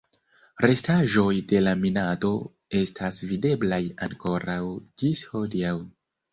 Restaĵoj 0.63 1.33
de 1.51 1.61
la 1.65 1.73
minado 1.83 2.33
estas 2.81 3.21
videblaj 3.35 3.81
ankoraŭ 4.09 4.59
ĝis 5.03 5.25
hodiaŭ. 5.37 5.81